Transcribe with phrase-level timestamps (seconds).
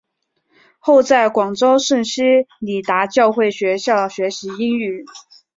[0.79, 5.05] 后在广州圣希理达教会学校学习英语。